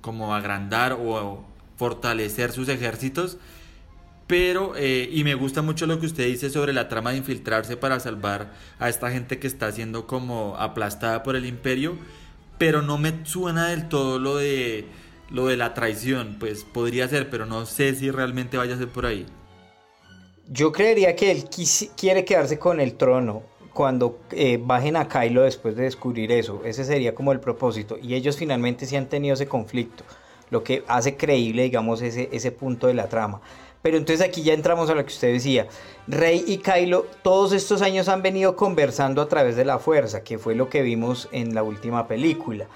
[0.00, 1.44] como agrandar o
[1.76, 3.36] fortalecer sus ejércitos.
[4.28, 7.76] Pero, eh, y me gusta mucho lo que usted dice sobre la trama de infiltrarse
[7.76, 11.98] para salvar a esta gente que está siendo como aplastada por el imperio.
[12.58, 14.86] Pero no me suena del todo lo de,
[15.30, 16.36] lo de la traición.
[16.38, 19.26] Pues podría ser, pero no sé si realmente vaya a ser por ahí.
[20.48, 21.44] Yo creería que él
[21.96, 26.60] quiere quedarse con el trono cuando eh, bajen a Kylo después de descubrir eso.
[26.64, 27.96] Ese sería como el propósito.
[28.00, 30.04] Y ellos finalmente sí han tenido ese conflicto,
[30.50, 33.40] lo que hace creíble, digamos, ese, ese punto de la trama.
[33.82, 35.66] Pero entonces aquí ya entramos a lo que usted decía.
[36.06, 40.38] Rey y Kylo todos estos años han venido conversando a través de la fuerza, que
[40.38, 42.68] fue lo que vimos en la última película.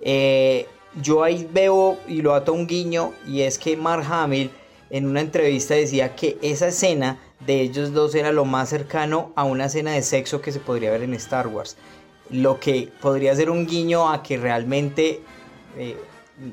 [0.00, 0.66] Eh,
[1.00, 4.50] yo ahí veo y lo ato un guiño y es que Mark Hamill
[4.90, 9.44] en una entrevista decía que esa escena de ellos dos era lo más cercano a
[9.44, 11.76] una escena de sexo que se podría ver en Star Wars.
[12.30, 15.20] Lo que podría ser un guiño a que realmente,
[15.76, 15.96] eh,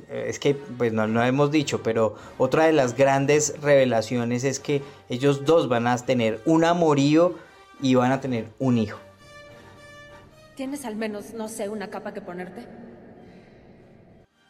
[0.10, 4.82] es que pues no lo hemos dicho, pero otra de las grandes revelaciones es que
[5.10, 7.36] ellos dos van a tener un amorío
[7.82, 9.00] y van a tener un hijo.
[10.56, 12.66] ¿Tienes al menos, no sé, una capa que ponerte?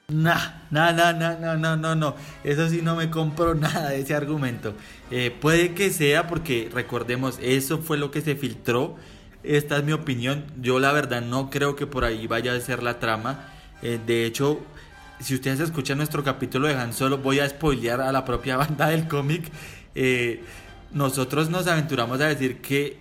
[0.08, 4.76] Nah, nah, nah, nah, no, no, no, Eso sí no me compro nada ese argumento.
[5.10, 8.98] Eh, puede que sea porque, recordemos, eso fue lo que se filtró.
[9.44, 10.46] Esta es mi opinión.
[10.62, 13.48] Yo la verdad no creo que por ahí vaya a ser la trama.
[13.82, 14.60] Eh, de hecho,
[15.20, 18.89] si ustedes escuchan nuestro capítulo de Han Solo, voy a spoilear a la propia banda
[18.89, 19.50] del cómic.
[19.96, 20.44] Eh,
[20.91, 23.00] nosotros nos aventuramos a decir que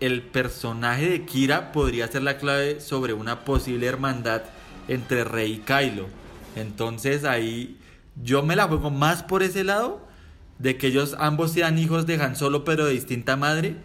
[0.00, 4.42] el personaje de Kira podría ser la clave sobre una posible hermandad
[4.88, 6.06] entre Rey y Kylo.
[6.56, 7.78] Entonces ahí
[8.22, 10.00] yo me la juego más por ese lado,
[10.58, 13.76] de que ellos ambos sean hijos de Han Solo pero de distinta madre,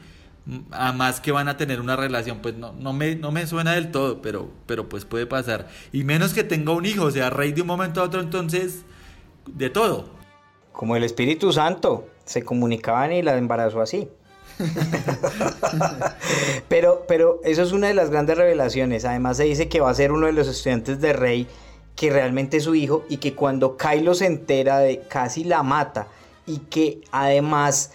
[0.71, 3.73] a más que van a tener una relación, pues no, no, me, no me suena
[3.73, 5.67] del todo, pero, pero pues puede pasar.
[5.91, 8.84] Y menos que tenga un hijo, o sea, Rey de un momento a otro, entonces,
[9.47, 10.10] de todo.
[10.71, 14.10] Como el Espíritu Santo, se comunicaban y la embarazó así.
[16.70, 19.06] pero, pero eso es una de las grandes revelaciones.
[19.06, 21.48] Además se dice que va a ser uno de los estudiantes de Rey,
[21.96, 26.08] que realmente es su hijo, y que cuando Kylo se entera de casi la mata,
[26.46, 27.91] y que además,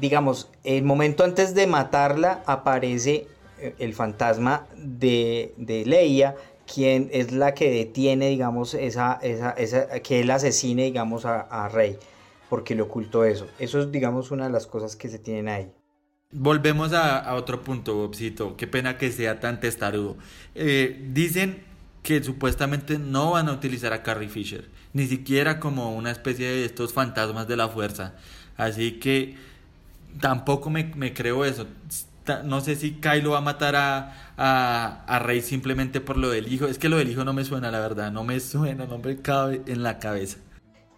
[0.00, 3.26] digamos, el momento antes de matarla aparece
[3.60, 6.36] eh, el fantasma de, de Leia,
[6.72, 11.68] quien es la que detiene, digamos, esa, esa, esa que él asesine, digamos, a, a
[11.68, 11.98] Rey
[12.48, 13.46] porque le ocultó eso.
[13.58, 15.70] Eso es, digamos, una de las cosas que se tienen ahí.
[16.30, 18.54] Volvemos a, otro punto, Bobcito.
[18.56, 20.18] Qué pena que sea tan testarudo.
[20.54, 21.62] Eh, dicen
[22.02, 26.64] que supuestamente no van a utilizar a Carrie Fisher, ni siquiera como una especie de
[26.66, 28.14] estos fantasmas de la fuerza.
[28.58, 29.36] Así que
[30.20, 31.66] tampoco me, creo eso.
[32.44, 36.52] No sé si Kylo va a matar a, a, a, Rey simplemente por lo del
[36.52, 36.66] hijo.
[36.66, 38.12] Es que lo del hijo no me suena, la verdad.
[38.12, 40.38] No me suena, no me cabe en la cabeza.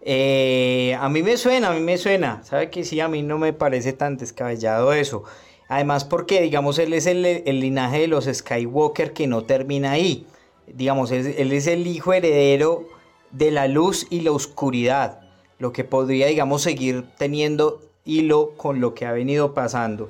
[0.03, 2.43] Eh, a mí me suena, a mí me suena.
[2.43, 2.99] ¿Sabe que sí?
[2.99, 5.23] A mí no me parece tan descabellado eso.
[5.67, 10.25] Además porque, digamos, él es el, linaje de los Skywalker que no termina ahí.
[10.67, 12.87] Digamos, él, es el hijo heredero
[13.31, 15.21] de la luz y la oscuridad.
[15.59, 20.09] Lo que podría, digamos, seguir teniendo hilo con lo que ha venido pasando.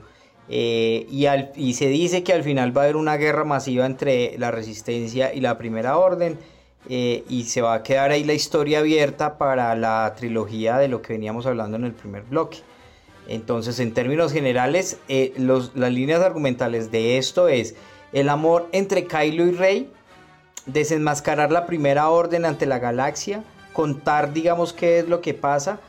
[0.50, 4.38] Eh, y, y se dice que al final va a haber una guerra masiva entre
[4.38, 6.40] la resistencia y la primera orden
[6.90, 11.02] eh, y se va a quedar ahí la historia abierta para la trilogía de lo
[11.02, 12.60] que veníamos hablando en el primer bloque.
[13.28, 17.76] Entonces, en términos generales, eh, las líneas argumentales de esto es
[18.14, 19.92] el amor entre Kylo y Rey,
[20.66, 25.80] desenmascarar la primera orden ante la galaxia, contar, digamos, qué es lo que pasa,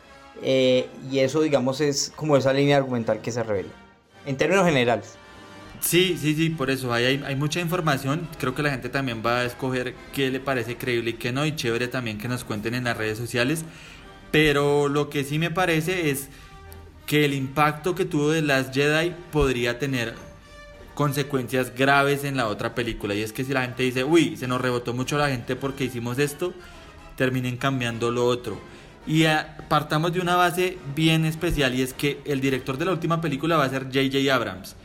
[0.43, 3.71] eh, y eso, digamos, es como esa línea argumental que se revela.
[4.27, 5.17] En términos generales.
[5.83, 8.29] Sí, sí, sí, por eso hay, hay, mucha información.
[8.39, 11.45] Creo que la gente también va a escoger qué le parece creíble y qué no.
[11.45, 13.65] Y chévere también que nos cuenten en las redes sociales.
[14.31, 16.29] Pero lo que sí me parece es
[17.07, 20.15] que el impacto que tuvo de Last Jedi podría tener
[20.95, 23.15] consecuencias graves en la otra película.
[23.15, 25.85] Y es que si la gente dice, uy, se nos rebotó mucho la gente porque
[25.85, 26.55] hicimos esto,
[27.17, 28.59] terminen cambiando lo otro.
[29.05, 29.25] Y
[29.69, 33.57] partamos de una base bien especial y es que el director de la última película
[33.57, 34.77] va a ser JJ Abrams.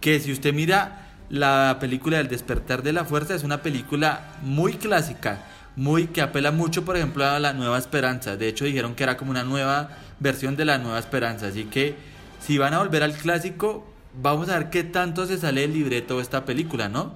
[0.00, 4.74] Que si usted mira la película del despertar de la fuerza es una película muy
[4.74, 8.36] clásica, muy que apela mucho por ejemplo a la nueva esperanza.
[8.36, 11.48] De hecho dijeron que era como una nueva versión de la nueva esperanza.
[11.48, 11.96] Así que
[12.40, 13.86] si van a volver al clásico,
[14.20, 17.14] vamos a ver qué tanto se sale del libreto de esta película, ¿no?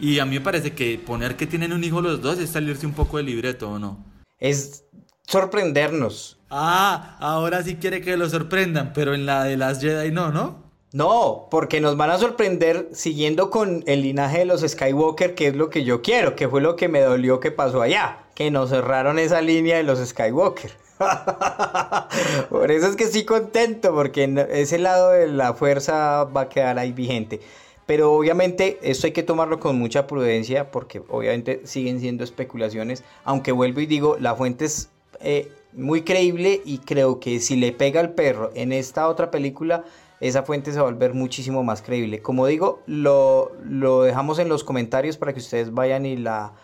[0.00, 2.86] Y a mí me parece que poner que tienen un hijo los dos es salirse
[2.86, 4.04] un poco del libreto, ¿o no?
[4.38, 4.84] Es
[5.26, 6.38] sorprendernos.
[6.50, 10.63] Ah, ahora sí quiere que lo sorprendan, pero en la de las Jedi no, ¿no?
[10.94, 15.56] No, porque nos van a sorprender siguiendo con el linaje de los Skywalker, que es
[15.56, 18.70] lo que yo quiero, que fue lo que me dolió que pasó allá, que nos
[18.70, 20.70] cerraron esa línea de los Skywalker.
[22.48, 26.78] Por eso es que estoy contento, porque ese lado de la fuerza va a quedar
[26.78, 27.40] ahí vigente.
[27.86, 33.50] Pero obviamente esto hay que tomarlo con mucha prudencia, porque obviamente siguen siendo especulaciones, aunque
[33.50, 37.98] vuelvo y digo, la fuente es eh, muy creíble y creo que si le pega
[37.98, 39.84] al perro en esta otra película,
[40.28, 42.22] esa fuente se va a volver muchísimo más creíble.
[42.22, 46.54] Como digo, lo, lo dejamos en los comentarios para que ustedes vayan y la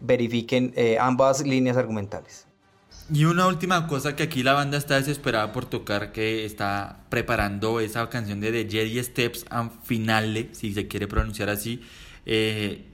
[0.00, 2.46] verifiquen eh, ambas líneas argumentales.
[3.12, 7.80] Y una última cosa que aquí la banda está desesperada por tocar, que está preparando
[7.80, 11.82] esa canción de The Jedi Steps and Finale, si se quiere pronunciar así.
[12.26, 12.84] Eh,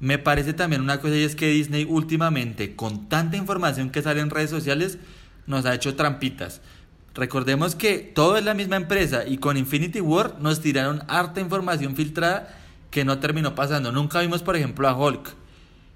[0.00, 4.20] me parece también una cosa y es que Disney últimamente, con tanta información que sale
[4.20, 4.98] en redes sociales,
[5.46, 6.60] nos ha hecho trampitas.
[7.14, 11.94] Recordemos que todo es la misma empresa y con Infinity War nos tiraron harta información
[11.94, 12.58] filtrada
[12.90, 13.92] que no terminó pasando.
[13.92, 15.34] Nunca vimos, por ejemplo, a Hulk.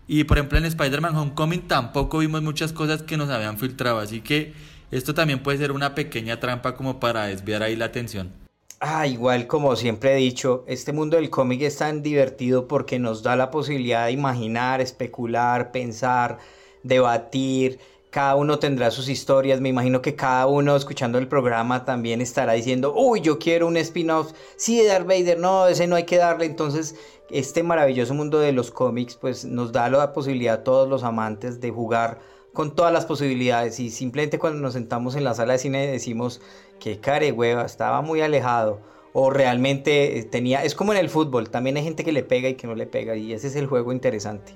[0.07, 3.99] Y por ejemplo en Spider-Man Homecoming tampoco vimos muchas cosas que nos habían filtrado.
[3.99, 4.55] Así que
[4.91, 8.33] esto también puede ser una pequeña trampa como para desviar ahí la atención.
[8.81, 13.25] Ah, igual como siempre he dicho, este mundo del cómic es tan divertido porque nos
[13.25, 16.39] da la posibilidad de imaginar, especular, pensar,
[16.85, 17.81] debatir.
[18.11, 19.61] Cada uno tendrá sus historias.
[19.61, 23.77] Me imagino que cada uno escuchando el programa también estará diciendo, uy, yo quiero un
[23.77, 24.33] spin-off.
[24.57, 26.47] Sí, Darth Vader, no, ese no hay que darle.
[26.47, 26.95] Entonces,
[27.31, 31.61] este maravilloso mundo de los cómics, pues nos da la posibilidad a todos los amantes
[31.61, 32.19] de jugar
[32.53, 36.41] con todas las posibilidades y simplemente cuando nos sentamos en la sala de cine decimos
[36.81, 38.81] que care hueva, estaba muy alejado
[39.13, 42.55] o realmente tenía, es como en el fútbol, también hay gente que le pega y
[42.55, 44.55] que no le pega y ese es el juego interesante.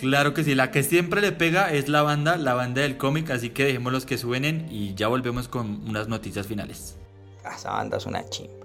[0.00, 3.30] Claro que sí, la que siempre le pega es la banda, la banda del cómic,
[3.30, 6.96] así que dejemos los que suenen y ya volvemos con unas noticias finales.
[7.44, 8.62] Esa banda es una chimba.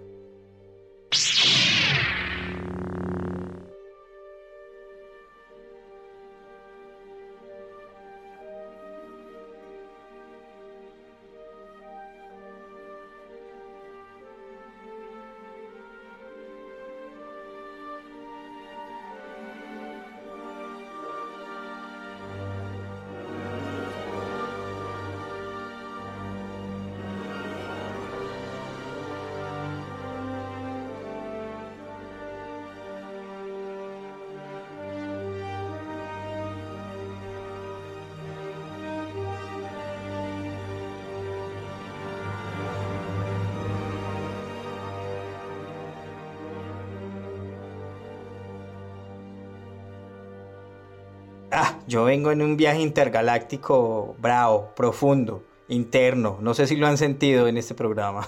[51.60, 56.38] Ah, yo vengo en un viaje intergaláctico bravo, profundo, interno.
[56.40, 58.28] No sé si lo han sentido en este programa.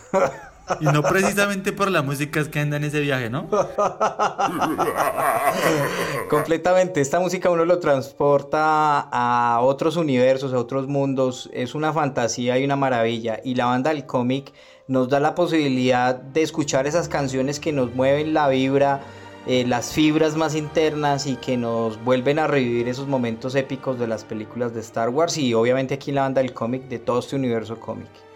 [0.79, 3.47] Y no precisamente por la música es que anda en ese viaje, ¿no?
[6.29, 7.01] Completamente.
[7.01, 11.51] Esta música uno lo transporta a otros universos, a otros mundos.
[11.53, 13.39] Es una fantasía y una maravilla.
[13.43, 14.53] Y la banda del cómic
[14.87, 19.01] nos da la posibilidad de escuchar esas canciones que nos mueven la vibra,
[19.51, 24.05] eh, las fibras más internas y que nos vuelven a revivir esos momentos épicos de
[24.05, 27.17] las películas de Star Wars y obviamente aquí en la banda del cómic de todo
[27.17, 28.28] este universo cómic.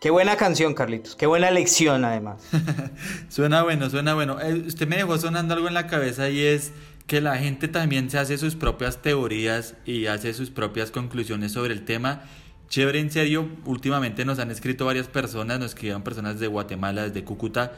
[0.00, 1.14] Qué buena canción, Carlitos.
[1.14, 2.42] Qué buena lección, además.
[3.28, 4.40] suena bueno, suena bueno.
[4.40, 6.72] Eh, usted me dejó sonando algo en la cabeza y es
[7.06, 11.74] que la gente también se hace sus propias teorías y hace sus propias conclusiones sobre
[11.74, 12.22] el tema.
[12.70, 17.22] Chévere, en serio, últimamente nos han escrito varias personas, nos escribieron personas de Guatemala, desde
[17.22, 17.72] Cúcuta.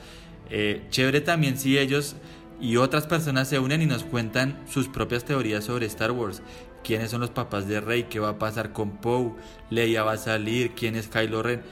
[0.48, 2.14] Eh, chévere también si ellos
[2.60, 6.40] y otras personas se unen y nos cuentan sus propias teorías sobre Star Wars.
[6.84, 8.04] ¿Quiénes son los papás de Rey?
[8.04, 9.32] ¿Qué va a pasar con Poe?
[9.70, 10.72] ¿Leia va a salir?
[10.76, 11.62] ¿Quién es Kylo Ren?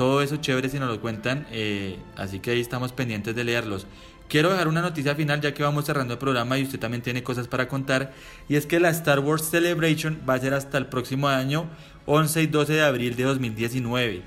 [0.00, 3.86] Todo eso chévere si nos lo cuentan, eh, así que ahí estamos pendientes de leerlos.
[4.30, 7.22] Quiero dejar una noticia final ya que vamos cerrando el programa y usted también tiene
[7.22, 8.14] cosas para contar.
[8.48, 11.66] Y es que la Star Wars Celebration va a ser hasta el próximo año
[12.06, 14.22] 11 y 12 de abril de 2019.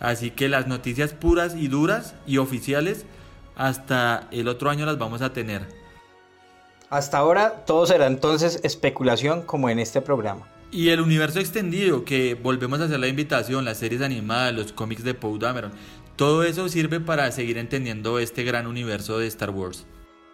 [0.00, 3.06] Así que las noticias puras y duras y oficiales
[3.54, 5.68] hasta el otro año las vamos a tener.
[6.90, 10.51] Hasta ahora todo será entonces especulación como en este programa.
[10.74, 15.04] Y el universo extendido, que volvemos a hacer la invitación, las series animadas, los cómics
[15.04, 15.70] de Poe Dameron,
[16.16, 19.86] todo eso sirve para seguir entendiendo este gran universo de Star Wars.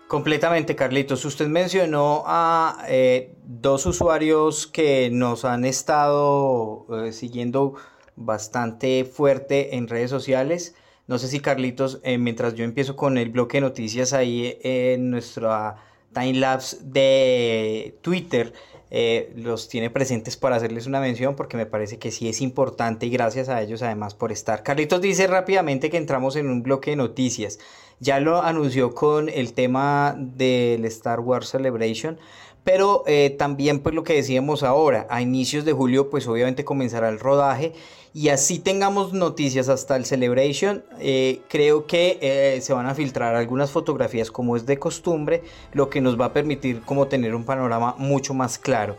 [0.07, 1.25] Completamente, Carlitos.
[1.25, 7.75] Usted mencionó a eh, dos usuarios que nos han estado eh, siguiendo
[8.15, 10.77] bastante fuerte en redes sociales.
[11.09, 15.11] No sé si Carlitos, eh, mientras yo empiezo con el bloque de noticias ahí en
[15.11, 15.77] nuestra
[16.15, 18.53] timelapse de Twitter,
[18.91, 23.07] eh, los tiene presentes para hacerles una mención porque me parece que sí es importante
[23.07, 24.63] y gracias a ellos además por estar.
[24.63, 27.59] Carlitos dice rápidamente que entramos en un bloque de noticias.
[28.01, 32.19] Ya lo anunció con el tema del Star Wars Celebration,
[32.65, 37.09] pero eh, también pues lo que decíamos ahora, a inicios de julio pues obviamente comenzará
[37.09, 37.73] el rodaje
[38.15, 43.35] y así tengamos noticias hasta el Celebration, eh, creo que eh, se van a filtrar
[43.35, 45.43] algunas fotografías como es de costumbre,
[45.73, 48.97] lo que nos va a permitir como tener un panorama mucho más claro.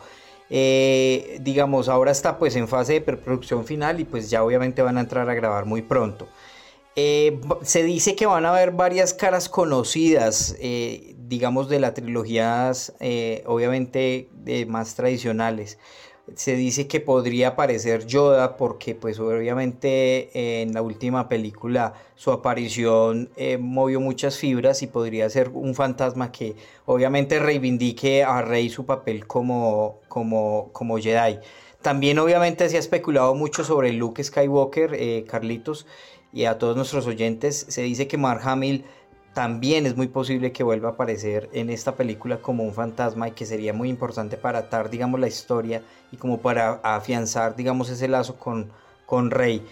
[0.49, 5.01] digamos, ahora está pues en fase de preproducción final y pues ya obviamente van a
[5.01, 6.27] entrar a grabar muy pronto.
[6.95, 10.55] se dice que van a haber varias caras conocidas,
[11.29, 14.29] digamos, de las trilogías, eh, obviamente,
[14.67, 15.77] más tradicionales.
[16.35, 23.29] Se dice que podría aparecer Yoda porque, pues, obviamente, en la última película su aparición
[23.37, 26.55] eh, movió muchas fibras y podría ser un fantasma que,
[26.85, 31.39] obviamente, reivindique a Rey su papel como, como, como Jedi.
[31.81, 35.85] También, obviamente, se ha especulado mucho sobre Luke Skywalker, eh, Carlitos,
[36.33, 37.65] y a todos nuestros oyentes.
[37.69, 38.85] Se dice que Mark Hamill
[39.33, 43.31] también es muy posible que vuelva a aparecer en esta película como un fantasma y
[43.31, 48.07] que sería muy importante para atar, digamos, la historia y como para afianzar, digamos, ese
[48.07, 48.71] lazo con,
[49.05, 49.65] con Rey.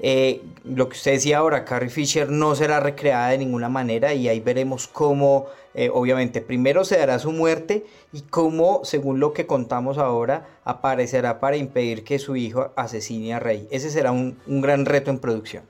[0.00, 4.28] Eh, lo que usted decía ahora, Carrie Fisher no será recreada de ninguna manera y
[4.28, 9.46] ahí veremos cómo, eh, obviamente, primero se dará su muerte y cómo, según lo que
[9.46, 13.66] contamos ahora, aparecerá para impedir que su hijo asesine a Rey.
[13.72, 15.64] Ese será un, un gran reto en producción.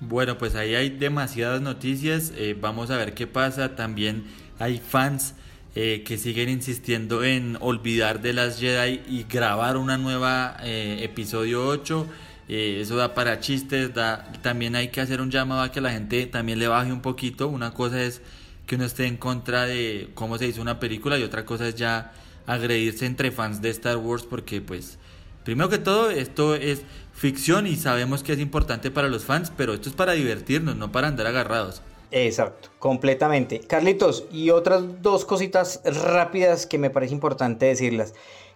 [0.00, 3.76] Bueno, pues ahí hay demasiadas noticias, eh, vamos a ver qué pasa.
[3.76, 4.24] También
[4.58, 5.34] hay fans
[5.74, 11.66] eh, que siguen insistiendo en olvidar de las Jedi y grabar una nueva eh, episodio
[11.66, 12.06] 8.
[12.48, 16.26] eso da para chistes, da, también hay que hacer un llamado a que la gente
[16.26, 17.48] también le baje un poquito.
[17.48, 18.20] Una cosa es
[18.66, 21.74] que uno esté en contra de cómo se hizo una película y otra cosa es
[21.74, 22.12] ya
[22.46, 24.98] agredirse entre fans de Star Wars porque pues
[25.46, 26.82] primero que todo esto es
[27.14, 30.90] ficción y sabemos que es importante para los fans, pero esto es para divertirnos, no
[30.90, 31.82] para andar agarrados.
[32.10, 33.60] Exacto, completamente.
[33.60, 38.12] Carlitos, y otras dos cositas rápidas que me parece importante decirlas,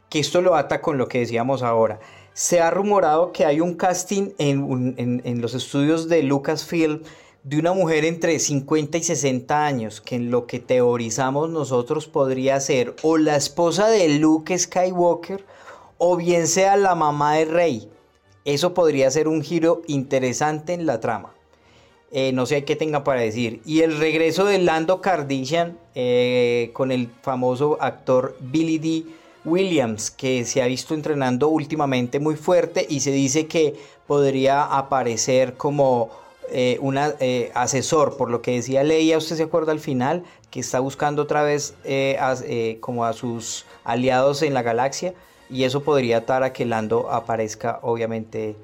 [0.09, 2.01] que esto lo ata con lo que decíamos ahora.
[2.33, 7.03] Se ha rumorado que hay un casting en, en los estudios de Lucasfilm
[7.45, 12.59] de una mujer entre 50 y 60 años, que en lo que teorizamos nosotros podría
[12.59, 15.45] ser o la esposa de Luke Skywalker
[16.03, 17.91] o bien sea la mamá de Rey.
[18.47, 21.35] Eso podría ser un giro interesante en la trama.
[22.11, 23.61] Eh, no sé qué tenga para decir.
[23.67, 29.05] Y el regreso de Lando Cardician eh, con el famoso actor Billy D.
[29.45, 33.75] Williams, que se ha visto entrenando últimamente muy fuerte y se dice que
[34.07, 36.11] podría aparecer como
[36.51, 40.81] eh, un asesor, por lo que decía Leia, usted se acuerda al final, que está
[40.81, 41.75] buscando otra vez
[42.81, 45.15] como a sus aliados en la galaxia
[45.51, 48.57] y eso podría atar a que Lando aparezca, obviamente,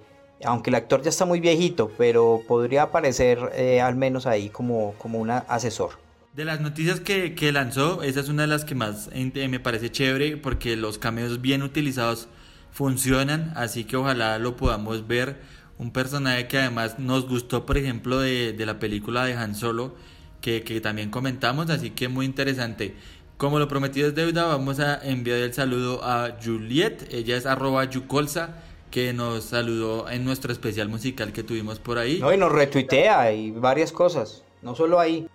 [0.45, 4.95] aunque el actor ya está muy viejito, pero podría aparecer eh, al menos ahí como,
[4.99, 5.99] como un asesor.
[6.35, 9.59] De las noticias que, que, lanzó, esa es una de las que más eh, me
[9.59, 12.29] parece chévere porque los cameos bien utilizados
[12.73, 15.41] funcionan, así que ojalá lo podamos ver.
[15.79, 19.95] Un personaje que además nos gustó, por ejemplo, de, de la película de Han Solo,
[20.43, 22.95] que, que también comentamos, así que muy interesante.
[23.37, 27.07] Como lo prometido es deuda, vamos a enviar el saludo a Juliet.
[27.13, 32.19] Ella es arroba yucolsa que nos saludó en nuestro especial musical que tuvimos por ahí.
[32.19, 35.29] No, y nos retuitea y varias cosas, no solo ahí.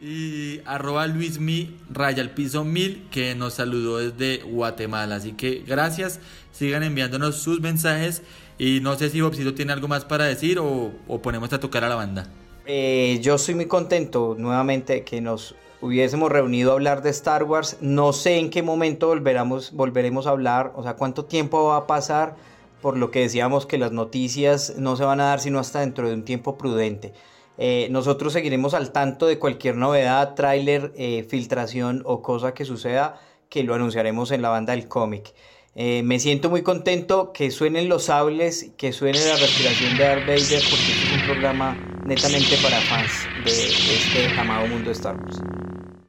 [0.00, 5.16] Y arroba luismi raya al piso mil que nos saludó desde Guatemala.
[5.16, 6.20] Así que gracias,
[6.52, 8.22] sigan enviándonos sus mensajes
[8.56, 11.82] y no sé si Bobcito tiene algo más para decir o, o ponemos a tocar
[11.82, 12.28] a la banda.
[12.66, 17.78] Eh, yo estoy muy contento nuevamente que nos hubiésemos reunido a hablar de Star Wars.
[17.80, 21.86] No sé en qué momento volveremos, volveremos a hablar, o sea, cuánto tiempo va a
[21.86, 22.36] pasar,
[22.80, 26.08] por lo que decíamos que las noticias no se van a dar sino hasta dentro
[26.08, 27.12] de un tiempo prudente.
[27.58, 33.20] Eh, nosotros seguiremos al tanto de cualquier novedad, tráiler, eh, filtración o cosa que suceda,
[33.50, 35.34] que lo anunciaremos en la banda del cómic.
[35.74, 40.26] Eh, me siento muy contento que suenen los sables, que suene la respiración de Darth
[40.26, 43.12] Vader, porque este es un programa netamente para fans
[43.44, 45.40] de, de este amado mundo de Star Wars.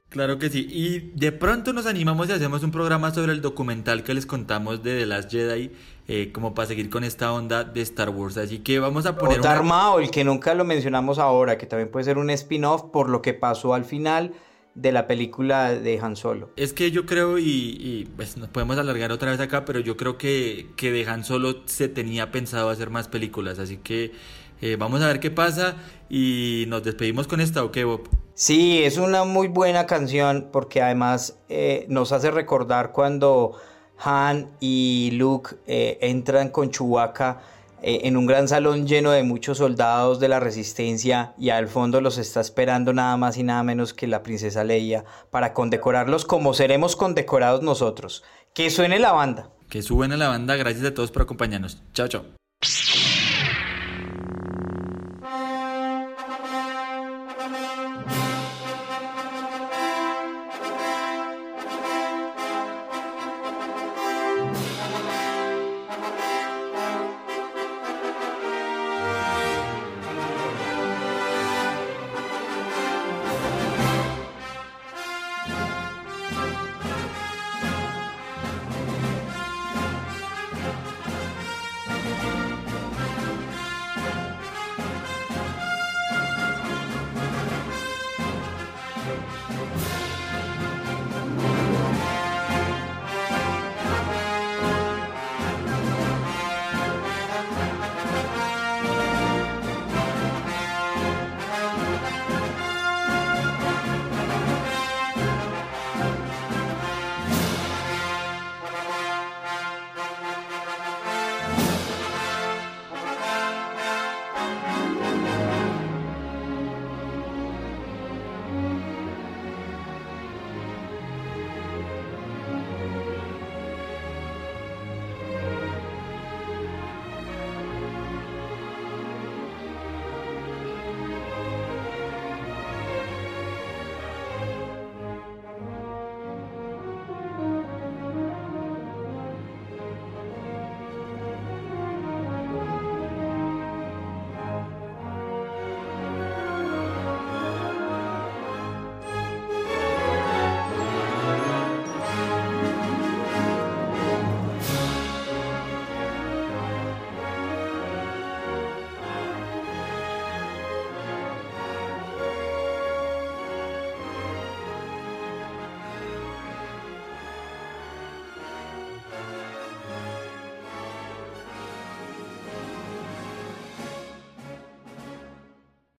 [0.09, 0.67] Claro que sí.
[0.69, 4.83] Y de pronto nos animamos y hacemos un programa sobre el documental que les contamos
[4.83, 5.71] de The Last Jedi,
[6.09, 8.35] eh, como para seguir con esta onda de Star Wars.
[8.37, 9.39] Así que vamos a poner.
[9.39, 13.09] O Darth Maul, que nunca lo mencionamos ahora, que también puede ser un spin-off por
[13.09, 14.33] lo que pasó al final
[14.75, 16.49] de la película de Han Solo.
[16.55, 19.97] Es que yo creo, y, y, pues nos podemos alargar otra vez acá, pero yo
[19.97, 23.59] creo que, que de Han Solo se tenía pensado hacer más películas.
[23.59, 24.11] Así que
[24.61, 25.75] eh, vamos a ver qué pasa
[26.07, 28.09] y nos despedimos con esta, ¿ok, Bob?
[28.35, 33.53] Sí, es una muy buena canción porque además eh, nos hace recordar cuando
[33.97, 37.41] Han y Luke eh, entran con Chewbacca
[37.81, 42.01] eh, en un gran salón lleno de muchos soldados de la resistencia y al fondo
[42.01, 46.53] los está esperando nada más y nada menos que la princesa Leia para condecorarlos como
[46.53, 48.23] seremos condecorados nosotros.
[48.53, 49.49] Que suene la banda.
[49.69, 51.81] Que suene la banda, gracias a todos por acompañarnos.
[51.93, 52.25] Chao, chao.